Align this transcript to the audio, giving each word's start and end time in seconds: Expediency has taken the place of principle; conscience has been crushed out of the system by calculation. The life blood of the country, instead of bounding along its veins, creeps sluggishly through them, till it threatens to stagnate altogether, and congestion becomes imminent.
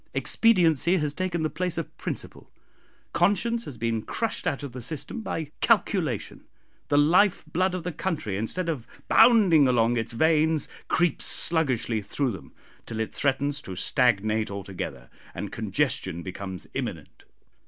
Expediency 0.15 0.97
has 0.97 1.13
taken 1.13 1.43
the 1.43 1.47
place 1.51 1.77
of 1.77 1.95
principle; 1.95 2.51
conscience 3.13 3.65
has 3.65 3.77
been 3.77 4.01
crushed 4.01 4.47
out 4.47 4.63
of 4.63 4.71
the 4.71 4.81
system 4.81 5.21
by 5.21 5.51
calculation. 5.61 6.43
The 6.87 6.97
life 6.97 7.45
blood 7.45 7.75
of 7.75 7.83
the 7.83 7.91
country, 7.91 8.35
instead 8.35 8.67
of 8.67 8.87
bounding 9.07 9.67
along 9.67 9.97
its 9.97 10.13
veins, 10.13 10.67
creeps 10.87 11.27
sluggishly 11.27 12.01
through 12.01 12.31
them, 12.31 12.51
till 12.87 12.99
it 12.99 13.13
threatens 13.13 13.61
to 13.61 13.75
stagnate 13.75 14.49
altogether, 14.49 15.07
and 15.35 15.51
congestion 15.51 16.23
becomes 16.23 16.65
imminent. 16.73 17.25